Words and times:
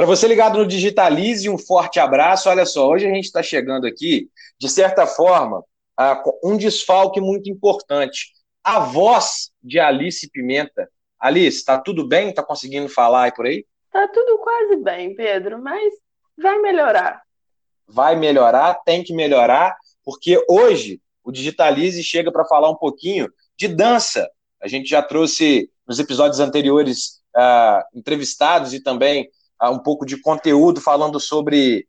Para 0.00 0.06
você 0.06 0.26
ligado 0.26 0.56
no 0.56 0.66
Digitalize, 0.66 1.50
um 1.50 1.58
forte 1.58 2.00
abraço. 2.00 2.48
Olha 2.48 2.64
só, 2.64 2.88
hoje 2.88 3.04
a 3.06 3.12
gente 3.12 3.26
está 3.26 3.42
chegando 3.42 3.86
aqui, 3.86 4.30
de 4.58 4.66
certa 4.66 5.06
forma, 5.06 5.62
a 5.94 6.22
um 6.42 6.56
desfalque 6.56 7.20
muito 7.20 7.50
importante. 7.50 8.32
A 8.64 8.80
voz 8.80 9.50
de 9.62 9.78
Alice 9.78 10.26
Pimenta. 10.30 10.88
Alice, 11.18 11.58
está 11.58 11.78
tudo 11.78 12.08
bem? 12.08 12.30
Está 12.30 12.42
conseguindo 12.42 12.88
falar 12.88 13.24
aí 13.24 13.34
por 13.34 13.44
aí? 13.44 13.66
Tá 13.92 14.08
tudo 14.08 14.38
quase 14.38 14.76
bem, 14.76 15.14
Pedro, 15.14 15.62
mas 15.62 15.92
vai 16.42 16.58
melhorar. 16.60 17.20
Vai 17.86 18.16
melhorar, 18.16 18.80
tem 18.82 19.04
que 19.04 19.12
melhorar, 19.12 19.76
porque 20.02 20.42
hoje 20.48 20.98
o 21.22 21.30
Digitalize 21.30 22.02
chega 22.02 22.32
para 22.32 22.46
falar 22.46 22.70
um 22.70 22.76
pouquinho 22.76 23.30
de 23.54 23.68
dança. 23.68 24.30
A 24.62 24.66
gente 24.66 24.88
já 24.88 25.02
trouxe 25.02 25.70
nos 25.86 25.98
episódios 25.98 26.40
anteriores 26.40 27.20
uh, 27.36 27.84
entrevistados 27.94 28.72
e 28.72 28.82
também 28.82 29.28
um 29.68 29.78
pouco 29.78 30.06
de 30.06 30.20
conteúdo 30.20 30.80
falando 30.80 31.20
sobre 31.20 31.86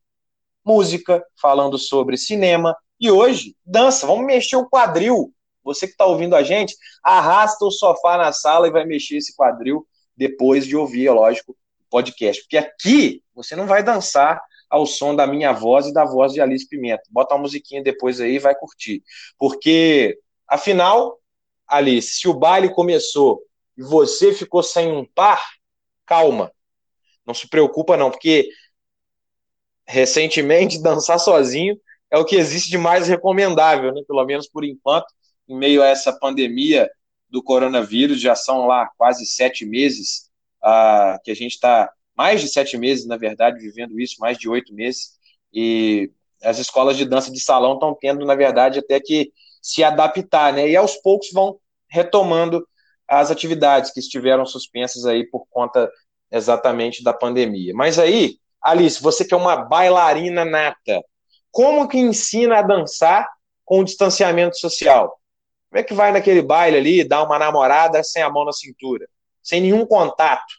música, 0.65 1.23
falando 1.39 1.77
sobre 1.77 2.17
cinema. 2.17 2.75
E 2.99 3.09
hoje, 3.09 3.55
dança, 3.65 4.05
vamos 4.05 4.25
mexer 4.25 4.55
o 4.55 4.69
quadril. 4.69 5.33
Você 5.63 5.85
que 5.85 5.93
está 5.93 6.05
ouvindo 6.05 6.35
a 6.35 6.43
gente, 6.43 6.75
arrasta 7.03 7.63
o 7.63 7.71
sofá 7.71 8.17
na 8.17 8.31
sala 8.31 8.67
e 8.67 8.71
vai 8.71 8.83
mexer 8.85 9.17
esse 9.17 9.35
quadril 9.35 9.87
depois 10.17 10.65
de 10.65 10.75
ouvir, 10.75 11.07
é 11.07 11.11
lógico, 11.11 11.55
podcast. 11.89 12.41
Porque 12.43 12.57
aqui 12.57 13.23
você 13.33 13.55
não 13.55 13.67
vai 13.67 13.83
dançar 13.83 14.41
ao 14.69 14.85
som 14.85 15.15
da 15.15 15.27
minha 15.27 15.51
voz 15.51 15.87
e 15.87 15.93
da 15.93 16.05
voz 16.05 16.33
de 16.33 16.41
Alice 16.41 16.67
Pimenta. 16.67 17.03
Bota 17.09 17.35
uma 17.35 17.41
musiquinha 17.41 17.83
depois 17.83 18.21
aí 18.21 18.35
e 18.35 18.39
vai 18.39 18.55
curtir. 18.55 19.03
Porque, 19.37 20.17
afinal, 20.47 21.19
Alice, 21.67 22.19
se 22.19 22.27
o 22.27 22.33
baile 22.33 22.73
começou 22.73 23.41
e 23.77 23.83
você 23.83 24.33
ficou 24.33 24.63
sem 24.63 24.91
um 24.91 25.05
par, 25.05 25.41
calma. 26.05 26.51
Não 27.25 27.33
se 27.33 27.47
preocupa, 27.47 27.97
não, 27.97 28.09
porque 28.09 28.49
recentemente 29.85 30.81
dançar 30.83 31.19
sozinho 31.19 31.79
é 32.09 32.17
o 32.17 32.25
que 32.25 32.35
existe 32.35 32.69
de 32.69 32.77
mais 32.77 33.07
recomendável, 33.07 33.93
né? 33.93 34.01
Pelo 34.07 34.25
menos 34.25 34.47
por 34.47 34.63
enquanto, 34.65 35.07
em 35.47 35.57
meio 35.57 35.81
a 35.81 35.87
essa 35.87 36.11
pandemia 36.11 36.89
do 37.29 37.41
coronavírus, 37.41 38.19
já 38.19 38.35
são 38.35 38.67
lá 38.67 38.89
quase 38.97 39.25
sete 39.25 39.65
meses 39.65 40.29
uh, 40.61 41.17
que 41.23 41.31
a 41.31 41.35
gente 41.35 41.53
está, 41.53 41.89
mais 42.15 42.41
de 42.41 42.49
sete 42.49 42.77
meses, 42.77 43.07
na 43.07 43.15
verdade, 43.15 43.59
vivendo 43.59 43.99
isso, 43.99 44.17
mais 44.19 44.37
de 44.37 44.49
oito 44.49 44.73
meses, 44.73 45.17
e 45.53 46.11
as 46.43 46.59
escolas 46.59 46.97
de 46.97 47.05
dança 47.05 47.31
de 47.31 47.39
salão 47.39 47.75
estão 47.75 47.95
tendo, 47.99 48.25
na 48.25 48.35
verdade, 48.35 48.79
até 48.79 48.99
que 48.99 49.31
se 49.61 49.83
adaptar, 49.83 50.51
né? 50.53 50.67
E 50.69 50.75
aos 50.75 50.95
poucos 50.97 51.29
vão 51.31 51.59
retomando 51.89 52.67
as 53.07 53.29
atividades 53.29 53.91
que 53.91 53.99
estiveram 53.99 54.45
suspensas 54.45 55.05
aí 55.05 55.25
por 55.29 55.45
conta 55.49 55.91
exatamente 56.31 57.03
da 57.03 57.13
pandemia. 57.13 57.73
Mas 57.73 57.99
aí, 57.99 58.37
Alice, 58.61 59.01
você 59.01 59.25
que 59.25 59.33
é 59.33 59.37
uma 59.37 59.57
bailarina 59.57 60.45
nata, 60.45 61.03
como 61.51 61.87
que 61.87 61.97
ensina 61.97 62.59
a 62.59 62.61
dançar 62.61 63.27
com 63.65 63.79
o 63.79 63.83
distanciamento 63.83 64.57
social? 64.57 65.19
Como 65.69 65.79
é 65.79 65.83
que 65.83 65.93
vai 65.93 66.11
naquele 66.11 66.41
baile 66.41 66.77
ali, 66.77 67.03
dar 67.03 67.23
uma 67.23 67.39
namorada 67.39 68.03
sem 68.03 68.21
a 68.21 68.29
mão 68.29 68.45
na 68.45 68.53
cintura? 68.53 69.07
sem 69.41 69.61
nenhum 69.61 69.85
contato. 69.85 70.53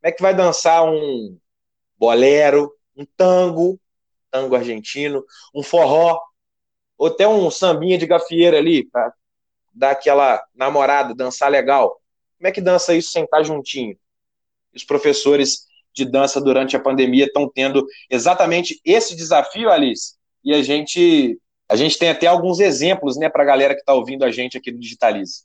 Como 0.00 0.10
é 0.10 0.12
que 0.12 0.22
vai 0.22 0.34
dançar 0.34 0.84
um 0.84 1.38
bolero, 1.96 2.72
um 2.96 3.06
tango, 3.16 3.80
tango 4.30 4.54
argentino, 4.54 5.24
um 5.54 5.62
forró, 5.62 6.20
ou 6.98 7.08
até 7.08 7.26
um 7.26 7.50
sambinha 7.50 7.98
de 7.98 8.06
gafieira 8.06 8.58
ali, 8.58 8.84
para 8.84 9.12
dar 9.72 9.90
aquela 9.92 10.42
namorada, 10.54 11.14
dançar 11.14 11.50
legal? 11.50 12.00
Como 12.38 12.48
é 12.48 12.52
que 12.52 12.60
dança 12.60 12.94
isso 12.94 13.10
sem 13.10 13.24
estar 13.24 13.42
juntinho? 13.42 13.96
Os 14.76 14.84
professores 14.84 15.66
de 15.94 16.04
dança 16.04 16.40
durante 16.40 16.76
a 16.76 16.80
pandemia 16.80 17.24
estão 17.24 17.50
tendo 17.52 17.86
exatamente 18.10 18.80
esse 18.84 19.16
desafio, 19.16 19.70
Alice, 19.70 20.14
e 20.44 20.54
a 20.54 20.62
gente 20.62 21.38
a 21.68 21.74
gente 21.74 21.98
tem 21.98 22.10
até 22.10 22.28
alguns 22.28 22.60
exemplos, 22.60 23.16
né, 23.16 23.28
para 23.28 23.42
a 23.42 23.46
galera 23.46 23.74
que 23.74 23.80
está 23.80 23.92
ouvindo 23.92 24.24
a 24.24 24.30
gente 24.30 24.56
aqui 24.56 24.70
no 24.70 24.78
Digitalize. 24.78 25.42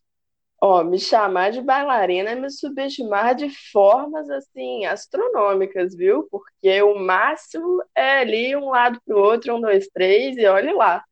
Ó, 0.63 0.83
me 0.83 0.99
chamar 0.99 1.51
de 1.51 1.59
bailarina 1.59 2.29
é 2.29 2.35
me 2.35 2.51
subestimar 2.51 3.33
de 3.33 3.49
formas 3.71 4.29
assim 4.29 4.85
astronômicas, 4.85 5.95
viu? 5.95 6.27
Porque 6.29 6.79
o 6.83 6.99
máximo 6.99 7.83
é 7.95 8.19
ali 8.19 8.55
um 8.55 8.69
lado 8.69 9.01
para 9.03 9.15
o 9.15 9.19
outro, 9.19 9.55
um, 9.55 9.61
dois, 9.61 9.87
três, 9.87 10.37
e 10.37 10.45
olhe 10.45 10.71
lá. 10.71 11.03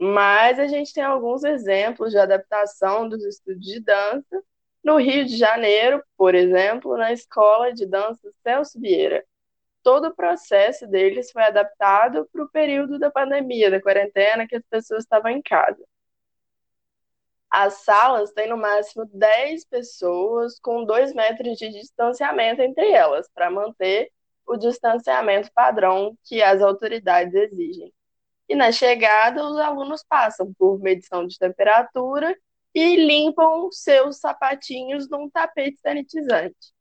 Mas 0.00 0.60
a 0.60 0.68
gente 0.68 0.92
tem 0.92 1.02
alguns 1.02 1.42
exemplos 1.42 2.12
de 2.12 2.18
adaptação 2.18 3.08
dos 3.08 3.24
estudos 3.24 3.66
de 3.66 3.80
dança. 3.80 4.40
No 4.86 4.98
Rio 4.98 5.24
de 5.26 5.36
Janeiro, 5.36 6.00
por 6.16 6.32
exemplo, 6.36 6.96
na 6.96 7.12
escola 7.12 7.72
de 7.72 7.84
dança 7.84 8.30
Celso 8.44 8.78
Vieira. 8.80 9.24
Todo 9.82 10.06
o 10.06 10.14
processo 10.14 10.86
deles 10.86 11.32
foi 11.32 11.42
adaptado 11.42 12.24
para 12.32 12.44
o 12.44 12.48
período 12.48 12.96
da 12.96 13.10
pandemia, 13.10 13.68
da 13.68 13.82
quarentena, 13.82 14.46
que 14.46 14.54
as 14.54 14.62
pessoas 14.70 15.02
estavam 15.02 15.32
em 15.32 15.42
casa. 15.42 15.84
As 17.50 17.82
salas 17.82 18.30
têm 18.30 18.48
no 18.48 18.56
máximo 18.56 19.10
10 19.12 19.64
pessoas 19.64 20.60
com 20.60 20.84
2 20.84 21.12
metros 21.14 21.58
de 21.58 21.68
distanciamento 21.68 22.62
entre 22.62 22.88
elas, 22.88 23.28
para 23.34 23.50
manter 23.50 24.12
o 24.46 24.56
distanciamento 24.56 25.50
padrão 25.52 26.16
que 26.22 26.40
as 26.40 26.62
autoridades 26.62 27.34
exigem. 27.34 27.92
E 28.48 28.54
na 28.54 28.70
chegada, 28.70 29.44
os 29.44 29.58
alunos 29.58 30.04
passam 30.08 30.54
por 30.56 30.78
medição 30.78 31.26
de 31.26 31.36
temperatura 31.36 32.36
e 32.76 32.94
limpam 32.94 33.72
seus 33.72 34.18
sapatinhos 34.18 35.08
num 35.08 35.30
tapete 35.30 35.80
sanitizante. 35.80 36.74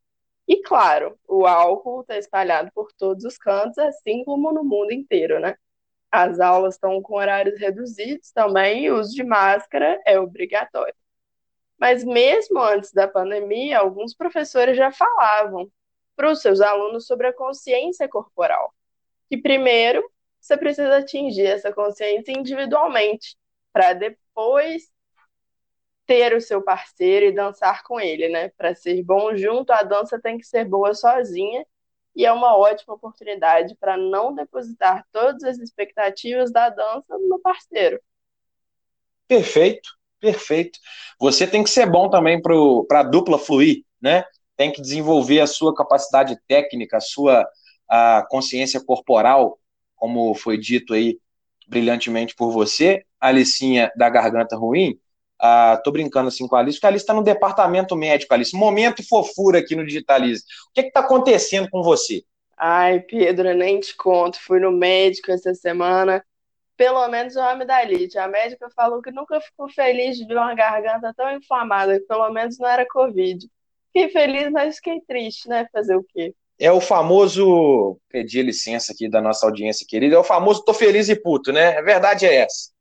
E 0.46 0.62
claro, 0.62 1.18
o 1.26 1.48
álcool 1.48 2.02
está 2.02 2.18
espalhado 2.18 2.70
por 2.76 2.92
todos 2.92 3.24
os 3.24 3.38
cantos, 3.38 3.78
assim 3.78 4.22
como 4.26 4.52
no 4.52 4.62
mundo 4.62 4.92
inteiro, 4.92 5.40
né? 5.40 5.56
As 6.12 6.42
aulas 6.42 6.76
estão 6.76 7.02
com 7.02 7.16
horários 7.16 7.58
reduzidos 7.58 8.30
também 8.34 8.84
e 8.84 8.92
o 8.92 9.00
uso 9.00 9.16
de 9.16 9.24
máscara 9.24 9.98
é 10.06 10.20
obrigatório. 10.20 10.94
Mas 11.80 12.04
mesmo 12.04 12.60
antes 12.60 12.92
da 12.92 13.08
pandemia, 13.08 13.80
alguns 13.80 14.14
professores 14.14 14.76
já 14.76 14.92
falavam 14.92 15.72
para 16.14 16.30
os 16.30 16.42
seus 16.42 16.60
alunos 16.60 17.08
sobre 17.08 17.28
a 17.28 17.34
consciência 17.34 18.10
corporal. 18.10 18.76
Que 19.30 19.38
primeiro 19.38 20.04
você 20.42 20.58
precisa 20.58 20.98
atingir 20.98 21.46
essa 21.46 21.72
consciência 21.72 22.34
individualmente, 22.34 23.38
para 23.72 23.94
depois 23.94 24.94
ter 26.06 26.36
o 26.36 26.42
seu 26.42 26.62
parceiro 26.62 27.26
e 27.26 27.32
dançar 27.32 27.84
com 27.84 28.00
ele, 28.00 28.30
né? 28.30 28.50
Para 28.50 28.76
ser 28.76 29.02
bom 29.04 29.36
junto, 29.36 29.72
a 29.72 29.84
dança 29.84 30.20
tem 30.20 30.38
que 30.38 30.46
ser 30.46 30.66
boa 30.66 30.94
sozinha 30.94 31.66
e 32.16 32.26
é 32.26 32.32
uma 32.32 32.56
ótima 32.56 32.94
oportunidade 32.94 33.76
para 33.76 33.98
não 33.98 34.34
depositar 34.34 35.06
todas 35.12 35.44
as 35.44 35.58
expectativas 35.58 36.52
da 36.52 36.70
dança 36.70 37.18
no 37.18 37.40
parceiro. 37.40 38.00
Perfeito, 39.28 39.90
perfeito. 40.20 40.80
Você 41.20 41.46
tem 41.46 41.64
que 41.64 41.70
ser 41.70 41.90
bom 41.90 42.10
também 42.10 42.42
para 42.42 43.00
a 43.00 43.04
dupla 43.04 43.38
fluir, 43.38 43.84
né? 44.02 44.24
Tem 44.56 44.72
que 44.72 44.82
desenvolver 44.82 45.42
a 45.42 45.48
sua 45.48 45.76
capacidade 45.76 46.40
técnica, 46.48 46.98
a 46.98 47.02
sua 47.02 47.46
a 47.88 48.26
consciência 48.30 48.84
corporal, 48.84 49.60
como 49.96 50.34
foi 50.34 50.58
dito 50.58 50.94
aí 50.94 51.20
brilhantemente 51.68 52.36
por 52.36 52.52
você, 52.52 53.06
Alicinha 53.20 53.92
da 53.96 54.10
Garganta 54.10 54.56
Ruim, 54.56 55.00
ah, 55.40 55.80
tô 55.84 55.92
brincando 55.92 56.30
assim 56.30 56.48
com 56.48 56.56
a 56.56 56.60
Alice, 56.60 56.78
porque 56.78 56.86
a 56.86 56.90
Alice 56.90 57.04
está 57.04 57.14
no 57.14 57.24
departamento 57.24 57.96
médico, 57.96 58.34
Alice. 58.34 58.56
Momento 58.56 59.08
fofura 59.08 59.60
aqui 59.60 59.76
no 59.76 59.86
Digitalize. 59.86 60.44
O 60.70 60.74
que 60.74 60.82
está 60.82 61.02
acontecendo 61.02 61.70
com 61.70 61.84
você? 61.84 62.24
Ai, 62.58 63.02
Pedro, 63.02 63.50
eu 63.50 63.56
nem 63.56 63.80
te 63.80 63.96
conto. 63.96 64.40
Fui 64.40 64.60
no 64.60 64.72
médico 64.72 65.32
essa 65.32 65.54
semana. 65.54 66.24
Pelo 66.78 67.08
menos 67.08 67.36
o 67.36 67.42
amidalite. 67.42 68.18
A 68.18 68.28
médica 68.28 68.70
falou 68.76 69.02
que 69.02 69.12
nunca 69.12 69.40
ficou 69.42 69.70
feliz 69.70 70.18
de 70.18 70.26
ver 70.26 70.38
uma 70.38 70.56
garganta 70.56 71.14
tão 71.16 71.32
inflamada, 71.32 72.00
que 72.00 72.06
pelo 72.06 72.30
menos 72.30 72.58
não 72.58 72.68
era 72.68 72.88
Covid. 72.88 73.48
Fiquei 73.94 74.10
feliz, 74.10 74.52
mas 74.52 74.76
fiquei 74.78 75.02
triste, 75.02 75.48
né? 75.48 75.68
Fazer 75.72 75.96
o 75.96 76.04
quê? 76.04 76.34
É 76.58 76.72
o 76.72 76.80
famoso. 76.80 77.98
Pedir 78.10 78.44
licença 78.44 78.94
aqui 78.94 79.10
da 79.10 79.22
nossa 79.22 79.46
audiência 79.46 79.86
querida. 79.88 80.16
É 80.16 80.20
o 80.20 80.24
famoso 80.24 80.64
tô 80.64 80.74
feliz 80.74 81.10
e 81.10 81.16
puto, 81.16 81.52
né? 81.52 81.78
A 81.78 81.82
verdade 81.82 82.26
é 82.26 82.36
essa. 82.36 82.74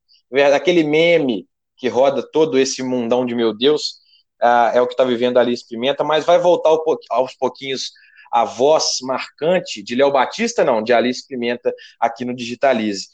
Aquele 0.54 0.82
meme 0.82 1.46
que 1.76 1.88
roda 1.88 2.22
todo 2.22 2.58
esse 2.58 2.82
mundão 2.82 3.26
de 3.26 3.34
meu 3.34 3.52
Deus, 3.52 4.00
uh, 4.42 4.74
é 4.74 4.80
o 4.80 4.86
que 4.86 4.94
está 4.94 5.04
vivendo 5.04 5.38
a 5.38 5.40
Alice 5.40 5.66
Pimenta, 5.66 6.04
mas 6.04 6.24
vai 6.24 6.38
voltar 6.38 6.70
aos 7.10 7.34
pouquinhos 7.34 7.92
a 8.30 8.44
voz 8.44 8.98
marcante 9.02 9.82
de 9.82 9.94
Léo 9.94 10.10
Batista, 10.10 10.64
não, 10.64 10.82
de 10.82 10.92
Alice 10.92 11.26
Pimenta 11.26 11.72
aqui 12.00 12.24
no 12.24 12.34
Digitalize. 12.34 13.08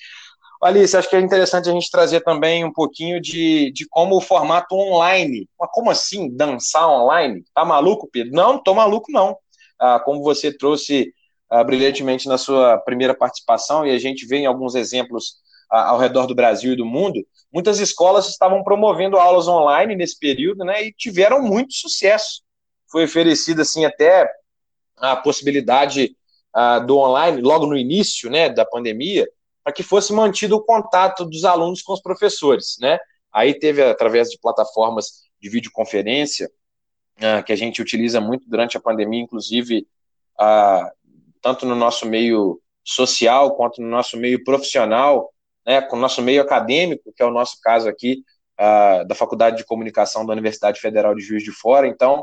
Alice, 0.62 0.94
acho 0.94 1.08
que 1.08 1.16
é 1.16 1.20
interessante 1.20 1.70
a 1.70 1.72
gente 1.72 1.90
trazer 1.90 2.20
também 2.20 2.64
um 2.64 2.72
pouquinho 2.72 3.18
de, 3.20 3.70
de 3.72 3.86
como 3.88 4.16
o 4.16 4.20
formato 4.20 4.74
online. 4.74 5.48
Mas 5.58 5.70
como 5.72 5.90
assim 5.90 6.34
dançar 6.34 6.86
online? 6.86 7.42
Tá 7.54 7.64
maluco, 7.64 8.08
Pedro? 8.12 8.32
Não, 8.32 8.62
tô 8.62 8.74
maluco, 8.74 9.10
não. 9.10 9.36
Ah, 9.78 9.98
como 9.98 10.22
você 10.22 10.52
trouxe 10.52 11.14
ah, 11.48 11.64
brilhantemente 11.64 12.28
na 12.28 12.36
sua 12.36 12.76
primeira 12.78 13.14
participação, 13.14 13.86
e 13.86 13.90
a 13.90 13.98
gente 13.98 14.26
vê 14.26 14.38
em 14.38 14.46
alguns 14.46 14.74
exemplos 14.74 15.36
ao 15.70 15.98
redor 15.98 16.26
do 16.26 16.34
Brasil 16.34 16.72
e 16.72 16.76
do 16.76 16.84
mundo, 16.84 17.24
muitas 17.52 17.78
escolas 17.78 18.28
estavam 18.28 18.64
promovendo 18.64 19.16
aulas 19.16 19.46
online 19.46 19.94
nesse 19.94 20.18
período, 20.18 20.64
né, 20.64 20.84
e 20.84 20.92
tiveram 20.92 21.40
muito 21.40 21.74
sucesso. 21.74 22.42
Foi 22.90 23.04
oferecida, 23.04 23.62
assim, 23.62 23.84
até 23.84 24.28
a 24.96 25.16
possibilidade 25.16 26.16
uh, 26.54 26.84
do 26.84 26.98
online, 26.98 27.40
logo 27.40 27.66
no 27.66 27.76
início 27.76 28.28
né, 28.28 28.48
da 28.48 28.64
pandemia, 28.64 29.28
para 29.62 29.72
que 29.72 29.82
fosse 29.82 30.12
mantido 30.12 30.56
o 30.56 30.64
contato 30.64 31.24
dos 31.24 31.44
alunos 31.44 31.82
com 31.82 31.92
os 31.92 32.02
professores. 32.02 32.76
Né? 32.80 32.98
Aí 33.32 33.54
teve, 33.54 33.82
através 33.82 34.28
de 34.28 34.38
plataformas 34.38 35.22
de 35.40 35.48
videoconferência, 35.48 36.50
uh, 37.18 37.42
que 37.44 37.52
a 37.52 37.56
gente 37.56 37.80
utiliza 37.80 38.20
muito 38.20 38.48
durante 38.48 38.76
a 38.76 38.80
pandemia, 38.80 39.22
inclusive, 39.22 39.86
uh, 40.40 40.90
tanto 41.40 41.64
no 41.64 41.76
nosso 41.76 42.06
meio 42.06 42.60
social 42.84 43.54
quanto 43.54 43.80
no 43.80 43.88
nosso 43.88 44.16
meio 44.16 44.42
profissional, 44.42 45.32
né, 45.66 45.80
com 45.80 45.96
o 45.96 46.00
nosso 46.00 46.22
meio 46.22 46.42
acadêmico, 46.42 47.12
que 47.14 47.22
é 47.22 47.26
o 47.26 47.30
nosso 47.30 47.60
caso 47.62 47.88
aqui, 47.88 48.22
uh, 48.58 49.06
da 49.06 49.14
Faculdade 49.14 49.56
de 49.56 49.64
Comunicação 49.64 50.24
da 50.24 50.32
Universidade 50.32 50.80
Federal 50.80 51.14
de 51.14 51.22
Juiz 51.22 51.42
de 51.42 51.52
Fora. 51.52 51.86
Então, 51.86 52.20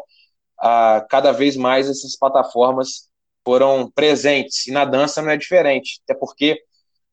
uh, 0.60 1.08
cada 1.10 1.32
vez 1.32 1.56
mais 1.56 1.90
essas 1.90 2.18
plataformas 2.18 3.10
foram 3.46 3.90
presentes, 3.90 4.68
e 4.68 4.72
na 4.72 4.84
dança 4.84 5.22
não 5.22 5.32
é 5.32 5.38
diferente, 5.38 6.02
até 6.04 6.14
porque 6.14 6.62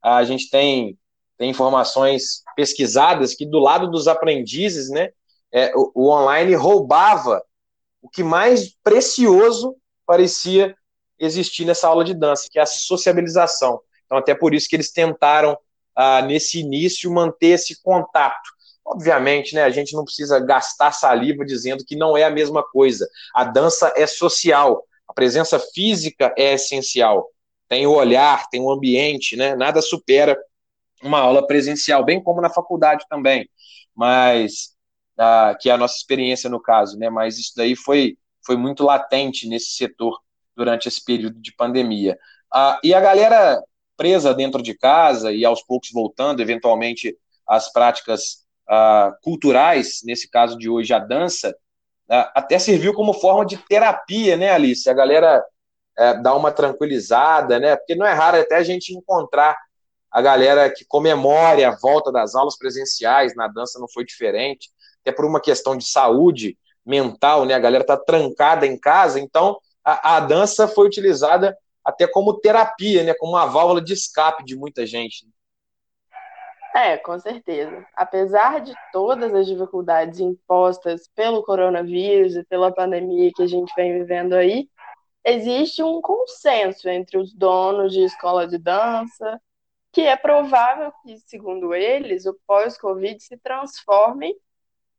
a 0.03 0.25
gente 0.25 0.51
tem, 0.51 0.99
tem 1.39 1.49
informações 1.49 2.43
pesquisadas 2.57 3.35
que 3.35 3.47
do 3.47 3.59
lado 3.59 3.89
dos 3.91 4.09
aprendizes, 4.09 4.91
né, 4.91 5.11
é, 5.53 5.73
o, 5.77 5.93
o 5.95 6.11
online 6.11 6.55
roubava 6.55 7.43
o 8.03 8.09
que 8.09 8.23
mais 8.23 8.75
precioso 8.83 9.77
parecia 10.05 10.77
existir 11.19 11.65
nessa 11.65 11.89
aula 11.89 12.05
de 12.05 12.13
dança, 12.13 12.49
que 12.51 12.59
é 12.59 12.63
a 12.63 12.67
sociabilização. 12.67 13.81
Então, 14.05 14.19
até 14.19 14.35
por 14.35 14.53
isso 14.53 14.69
que 14.69 14.77
eles 14.77 14.93
tentaram, 14.93 15.57
ah, 15.97 16.23
nesse 16.23 16.61
início, 16.61 17.13
manter 17.13 17.49
esse 17.49 17.83
contato. 17.83 18.55
Obviamente, 18.85 19.55
né, 19.55 19.63
a 19.63 19.71
gente 19.71 19.95
não 19.95 20.05
precisa 20.05 20.39
gastar 20.39 20.93
saliva 20.93 21.45
dizendo 21.45 21.85
que 21.85 21.97
não 21.97 22.17
é 22.17 22.25
a 22.25 22.31
mesma 22.31 22.63
coisa. 22.63 23.09
A 23.35 23.45
dança 23.45 23.93
é 23.97 24.07
social, 24.07 24.85
a 25.09 25.13
presença 25.15 25.59
física 25.59 26.35
é 26.37 26.55
essencial. 26.55 27.31
Tem 27.69 27.87
o 27.87 27.93
olhar, 27.93 28.49
tem 28.51 28.61
o 28.61 28.71
ambiente, 28.71 29.37
né? 29.37 29.55
Nada 29.57 29.81
supera 29.81 30.39
uma 31.03 31.19
aula 31.19 31.47
presencial, 31.47 32.05
bem 32.05 32.23
como 32.23 32.41
na 32.41 32.51
faculdade 32.51 33.07
também. 33.09 33.49
Mas 33.95 34.75
ah, 35.19 35.57
que 35.59 35.71
é 35.71 35.73
a 35.73 35.79
nossa 35.79 35.97
experiência 35.97 36.51
no 36.51 36.61
caso, 36.61 36.99
né? 36.99 37.09
Mas 37.09 37.39
isso 37.39 37.53
daí 37.57 37.75
foi, 37.75 38.19
foi 38.45 38.57
muito 38.57 38.85
latente 38.85 39.49
nesse 39.49 39.71
setor 39.71 40.21
durante 40.57 40.89
esse 40.89 41.03
período 41.05 41.41
de 41.41 41.55
pandemia. 41.55 42.19
Ah, 42.53 42.79
e 42.83 42.95
a 42.95 43.01
galera 43.01 43.63
presa 43.97 44.35
dentro 44.35 44.63
de 44.63 44.75
casa 44.75 45.33
e 45.33 45.45
aos 45.45 45.63
poucos 45.63 45.91
voltando, 45.93 46.41
eventualmente, 46.41 47.17
às 47.47 47.73
práticas 47.73 48.45
ah, 48.69 49.15
culturais, 49.23 50.01
nesse 50.05 50.29
caso 50.31 50.59
de 50.59 50.69
hoje, 50.69 50.93
a 50.93 50.99
dança, 50.99 51.55
ah, 52.09 52.33
até 52.35 52.59
serviu 52.59 52.95
como 52.95 53.15
forma 53.15 53.45
de 53.45 53.57
terapia, 53.57 54.37
né, 54.37 54.51
Alice? 54.51 54.89
A 54.89 54.95
galera 54.95 55.45
é, 55.97 56.15
dá 56.15 56.35
uma 56.35 56.51
tranquilizada, 56.51 57.59
né? 57.59 57.77
Porque 57.77 57.95
não 57.95 58.07
é 58.07 58.13
raro 58.13 58.41
até 58.41 58.57
a 58.57 58.63
gente 58.63 58.95
encontrar 58.95 59.57
a 60.11 60.23
galera 60.23 60.71
que 60.71 60.85
comemore 60.85 61.65
a 61.65 61.73
volta 61.73 62.13
das 62.13 62.35
aulas 62.35 62.57
presenciais, 62.57 63.35
na 63.35 63.49
dança 63.49 63.79
não 63.81 63.89
foi 63.89 64.05
diferente, 64.05 64.71
até 65.01 65.13
por 65.13 65.25
uma 65.25 65.41
questão 65.41 65.77
de 65.77 65.85
saúde 65.85 66.57
mental, 66.85 67.45
né? 67.45 67.55
A 67.55 67.59
galera 67.59 67.85
tá 67.85 67.97
trancada 67.97 68.67
em 68.67 68.79
casa, 68.79 69.19
então 69.19 69.59
a, 69.85 70.17
a 70.17 70.21
dança 70.21 70.69
foi 70.69 70.87
utilizada 70.87 71.57
até 71.85 72.07
como 72.07 72.41
terapia, 72.41 73.03
né? 73.03 73.15
Como 73.15 73.33
uma 73.33 73.47
válvula 73.47 73.83
de 73.83 73.93
escape 73.93 74.45
de 74.45 74.57
muita 74.57 74.87
gente. 74.87 75.27
É, 76.75 76.97
com 76.97 77.17
certeza. 77.21 77.87
Apesar 77.95 78.61
de 78.61 78.75
todas 78.93 79.33
as 79.33 79.47
dificuldades 79.47 80.19
impostas 80.19 81.09
pelo 81.15 81.45
coronavírus 81.45 82.35
e 82.35 82.45
pela 82.45 82.75
pandemia 82.75 83.31
que 83.33 83.45
a 83.45 83.47
gente 83.47 83.73
vem 83.77 83.93
vivendo 83.93 84.33
aí, 84.33 84.69
existe 85.25 85.85
um 85.85 86.01
consenso 86.01 86.89
entre 86.89 87.17
os 87.17 87.33
donos 87.33 87.93
de 87.93 88.03
escola 88.03 88.49
de 88.49 88.59
dança, 88.59 89.41
que 89.93 90.01
é 90.01 90.17
provável 90.17 90.93
que, 91.05 91.17
segundo 91.19 91.73
eles, 91.73 92.27
o 92.27 92.37
pós-Covid 92.45 93.23
se 93.23 93.37
transforme 93.37 94.35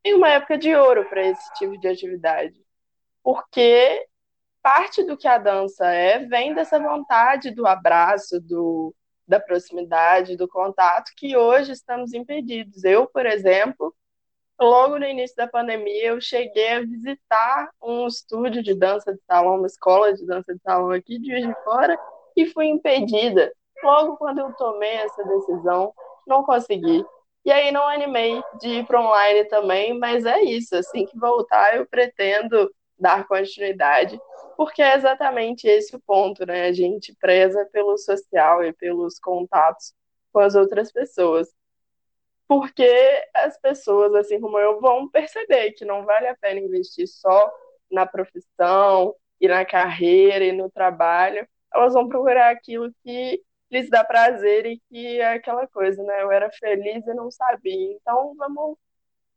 em 0.01 0.13
uma 0.13 0.29
época 0.29 0.57
de 0.57 0.73
ouro 0.73 1.03
para 1.09 1.27
esse 1.27 1.53
tipo 1.55 1.77
de 1.77 1.89
atividade. 1.89 2.55
Porque 3.21 4.07
parte 4.65 5.03
do 5.03 5.15
que 5.15 5.27
a 5.27 5.38
dança 5.38 5.85
é 5.85 6.17
vem 6.25 6.56
dessa 6.56 6.79
vontade 6.79 7.51
do 7.51 7.67
abraço, 7.67 8.41
do, 8.41 8.95
da 9.27 9.39
proximidade, 9.39 10.35
do 10.35 10.47
contato, 10.47 11.12
que 11.15 11.38
hoje 11.38 11.71
estamos 11.71 12.13
impedidos. 12.15 12.83
Eu, 12.83 13.06
por 13.06 13.27
exemplo, 13.27 13.94
logo 14.59 14.97
no 14.97 15.06
início 15.06 15.35
da 15.35 15.47
pandemia, 15.47 16.07
eu 16.07 16.19
cheguei 16.19 16.71
a 16.71 16.81
visitar 16.81 17.69
um 17.79 18.07
estúdio 18.07 18.63
de 18.63 18.73
dança 18.73 19.13
de 19.13 19.21
salão, 19.27 19.57
uma 19.57 19.67
escola 19.67 20.12
de 20.15 20.25
dança 20.25 20.56
de 20.56 20.62
salão 20.63 20.89
aqui 20.89 21.19
de 21.19 21.29
Juiz 21.29 21.45
de 21.45 21.63
Fora, 21.63 21.95
e 22.35 22.47
fui 22.47 22.65
impedida. 22.65 23.53
Logo 23.83 24.18
quando 24.18 24.39
eu 24.39 24.51
tomei 24.53 24.95
essa 24.95 25.23
decisão, 25.25 25.94
não 26.25 26.44
consegui. 26.44 27.06
E 27.45 27.51
aí 27.51 27.71
não 27.71 27.88
animei 27.88 28.41
de 28.59 28.79
ir 28.79 28.88
para 28.88 29.00
online 29.00 29.45
também, 29.45 29.95
mas 30.00 30.25
é 30.25 30.41
isso. 30.41 30.75
Assim 30.75 31.06
que 31.06 31.15
voltar, 31.19 31.77
eu 31.77 31.85
pretendo 31.85 32.68
dar 32.97 33.27
continuidade, 33.27 34.19
porque 34.57 34.81
é 34.81 34.95
exatamente 34.95 35.68
esse 35.68 35.95
o 35.95 36.00
ponto, 36.00 36.45
né? 36.45 36.68
A 36.68 36.74
gente 36.74 37.15
preza 37.19 37.68
pelo 37.71 37.97
social 37.97 38.63
e 38.63 38.74
pelos 38.74 39.19
contatos 39.19 39.94
com 40.31 40.39
as 40.39 40.56
outras 40.56 40.92
pessoas. 40.92 41.50
Porque 42.47 42.88
as 43.33 43.59
pessoas, 43.59 44.13
assim 44.13 44.39
como 44.39 44.59
eu, 44.59 44.80
vão 44.80 45.09
perceber 45.09 45.71
que 45.71 45.83
não 45.86 46.06
vale 46.06 46.27
a 46.27 46.36
pena 46.38 46.59
investir 46.59 47.07
só 47.07 47.51
na 47.92 48.06
profissão 48.06 49.15
e 49.42 49.47
na 49.47 49.65
carreira 49.65 50.45
e 50.45 50.51
no 50.51 50.69
trabalho. 50.69 51.47
Elas 51.74 51.94
vão 51.94 52.07
procurar 52.07 52.51
aquilo 52.51 52.94
que 53.03 53.42
lhes 53.71 53.89
dá 53.89 54.03
prazer 54.03 54.65
e 54.65 54.80
que 54.89 55.19
é 55.19 55.33
aquela 55.33 55.68
coisa, 55.68 56.01
né? 56.03 56.21
Eu 56.24 56.31
era 56.31 56.51
feliz 56.51 57.06
e 57.07 57.13
não 57.13 57.31
sabia. 57.31 57.94
Então, 57.94 58.36
vamos 58.38 58.77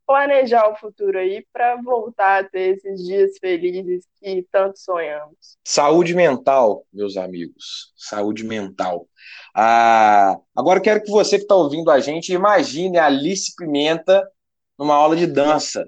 planejar 0.08 0.66
o 0.70 0.74
futuro 0.74 1.18
aí 1.18 1.46
para 1.52 1.76
voltar 1.82 2.42
a 2.42 2.48
ter 2.48 2.76
esses 2.76 3.04
dias 3.04 3.32
felizes 3.38 4.06
que 4.18 4.42
tanto 4.50 4.78
sonhamos. 4.78 5.58
Saúde 5.62 6.14
mental, 6.14 6.86
meus 6.90 7.18
amigos. 7.18 7.92
Saúde 7.94 8.42
mental. 8.42 9.06
Ah, 9.54 10.38
agora 10.56 10.80
quero 10.80 11.02
que 11.02 11.10
você 11.10 11.36
que 11.36 11.42
está 11.42 11.54
ouvindo 11.54 11.90
a 11.90 12.00
gente 12.00 12.32
imagine 12.32 12.96
a 12.96 13.04
Alice 13.04 13.54
Pimenta 13.54 14.26
numa 14.78 14.94
aula 14.94 15.14
de 15.14 15.26
dança. 15.26 15.86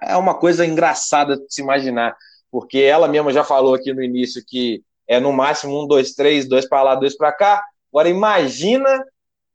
É 0.00 0.16
uma 0.16 0.38
coisa 0.38 0.64
engraçada 0.64 1.36
de 1.36 1.44
se 1.52 1.60
imaginar, 1.60 2.16
porque 2.50 2.78
ela 2.78 3.06
mesma 3.06 3.30
já 3.30 3.44
falou 3.44 3.74
aqui 3.74 3.92
no 3.92 4.02
início 4.02 4.42
que 4.46 4.82
é 5.06 5.20
no 5.20 5.34
máximo 5.34 5.82
um, 5.82 5.86
dois, 5.86 6.14
três, 6.14 6.48
dois 6.48 6.66
para 6.66 6.82
lá, 6.82 6.94
dois 6.94 7.14
para 7.14 7.30
cá. 7.30 7.62
Agora 7.92 8.08
imagina 8.08 9.04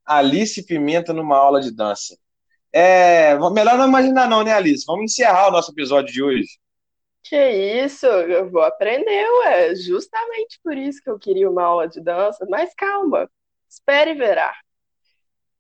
Alice 0.05 0.63
Pimenta 0.63 1.12
numa 1.12 1.38
aula 1.38 1.59
de 1.59 1.71
dança. 1.71 2.15
É, 2.77 3.38
melhor 3.51 3.77
não 3.77 3.88
imaginar 3.88 4.27
não, 4.27 4.44
né, 4.44 4.53
Alice? 4.53 4.84
Vamos 4.86 5.13
encerrar 5.13 5.48
o 5.48 5.51
nosso 5.51 5.72
episódio 5.72 6.13
de 6.13 6.22
hoje. 6.22 6.60
Que 7.24 7.84
isso, 7.86 8.05
eu 8.05 8.51
vou 8.51 8.63
aprender, 8.63 9.25
ué. 9.39 9.74
Justamente 9.75 10.60
por 10.62 10.77
isso 10.77 11.01
que 11.01 11.10
eu 11.10 11.17
queria 11.17 11.50
uma 11.50 11.63
aula 11.63 11.88
de 11.88 12.01
dança. 12.01 12.46
Mas 12.50 12.74
calma, 12.75 13.29
espere 13.70 14.12
e 14.12 14.15
verá. 14.15 14.53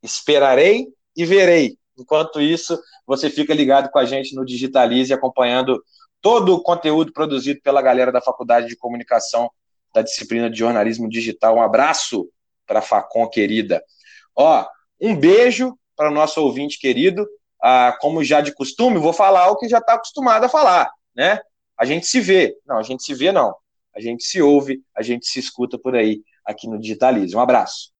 Esperarei 0.03 0.87
e 1.15 1.23
verei. 1.23 1.77
Enquanto 1.97 2.41
isso, 2.41 2.77
você 3.07 3.29
fica 3.29 3.53
ligado 3.53 3.89
com 3.89 3.97
a 3.97 4.03
gente 4.03 4.35
no 4.35 4.45
Digitalize, 4.45 5.13
acompanhando 5.13 5.81
todo 6.19 6.53
o 6.53 6.61
conteúdo 6.61 7.13
produzido 7.13 7.61
pela 7.61 7.81
galera 7.81 8.11
da 8.11 8.19
Faculdade 8.19 8.67
de 8.67 8.75
Comunicação 8.75 9.49
da 9.93 10.01
disciplina 10.01 10.49
de 10.49 10.59
jornalismo 10.59 11.07
digital. 11.07 11.55
Um 11.55 11.61
abraço 11.61 12.29
para 12.67 12.79
a 12.79 12.81
Facom 12.81 13.25
querida. 13.29 13.81
Ó, 14.35 14.65
um 14.99 15.15
beijo 15.15 15.77
para 15.95 16.09
o 16.09 16.13
nosso 16.13 16.41
ouvinte 16.41 16.79
querido. 16.79 17.27
Ah, 17.61 17.97
como 17.99 18.23
já 18.23 18.41
de 18.41 18.53
costume, 18.53 18.97
vou 18.97 19.13
falar 19.13 19.49
o 19.49 19.57
que 19.57 19.67
já 19.67 19.79
está 19.79 19.93
acostumado 19.93 20.43
a 20.43 20.49
falar, 20.49 20.91
né? 21.15 21.39
A 21.77 21.85
gente 21.85 22.05
se 22.05 22.19
vê. 22.19 22.55
Não, 22.65 22.77
a 22.77 22.83
gente 22.83 23.03
se 23.03 23.13
vê, 23.13 23.31
não. 23.31 23.55
A 23.95 23.99
gente 23.99 24.23
se 24.23 24.41
ouve, 24.41 24.81
a 24.95 25.01
gente 25.01 25.25
se 25.25 25.39
escuta 25.39 25.77
por 25.77 25.95
aí 25.95 26.21
aqui 26.45 26.67
no 26.67 26.79
Digitalize. 26.79 27.35
Um 27.35 27.39
abraço. 27.39 27.91